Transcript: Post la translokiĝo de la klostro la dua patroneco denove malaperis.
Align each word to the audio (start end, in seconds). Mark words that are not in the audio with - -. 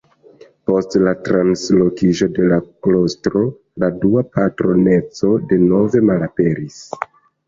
Post 0.69 0.95
la 1.07 1.11
translokiĝo 1.25 2.27
de 2.37 2.47
la 2.51 2.57
klostro 2.87 3.43
la 3.83 3.89
dua 4.05 4.23
patroneco 4.39 5.29
denove 5.53 6.03
malaperis. 6.09 6.81